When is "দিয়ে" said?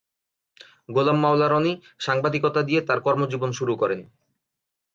2.61-2.81